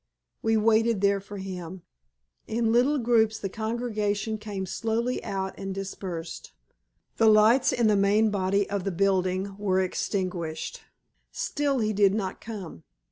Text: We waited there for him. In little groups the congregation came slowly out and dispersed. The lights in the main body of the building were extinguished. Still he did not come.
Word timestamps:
We 0.41 0.57
waited 0.57 1.01
there 1.01 1.19
for 1.19 1.37
him. 1.37 1.83
In 2.47 2.71
little 2.71 2.97
groups 2.97 3.37
the 3.37 3.49
congregation 3.49 4.39
came 4.39 4.65
slowly 4.65 5.23
out 5.23 5.53
and 5.59 5.75
dispersed. 5.75 6.53
The 7.17 7.29
lights 7.29 7.71
in 7.71 7.85
the 7.85 7.95
main 7.95 8.31
body 8.31 8.67
of 8.67 8.83
the 8.83 8.89
building 8.91 9.55
were 9.59 9.79
extinguished. 9.79 10.81
Still 11.31 11.77
he 11.81 11.93
did 11.93 12.15
not 12.15 12.41
come. 12.41 12.81